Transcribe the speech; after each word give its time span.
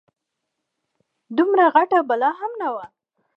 دومره 1.37 1.63
غټه 1.75 1.99
بلا 2.09 2.31
هم 2.39 2.51
نه 2.61 2.69
وه. 2.73 2.85